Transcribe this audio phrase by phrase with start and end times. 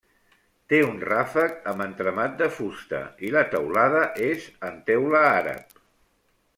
[0.71, 5.83] Té un ràfec amb entramat de fusta i la teulada és en teula àrab.